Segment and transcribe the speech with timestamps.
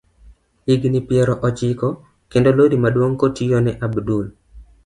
[0.69, 1.87] Higni piero ochiko
[2.31, 4.25] kendo lori maduong kotiyo ne Abdul.